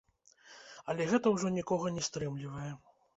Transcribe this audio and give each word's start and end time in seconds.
Але 0.93 1.05
гэта 1.11 1.33
ўжо 1.35 1.51
нікога 1.57 1.91
не 1.99 2.03
стрымлівае. 2.09 2.71